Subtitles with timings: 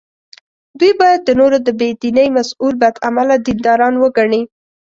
[0.79, 4.41] دوی باید د نورو د بې دینۍ مسوول بد عمله دینداران وګڼي.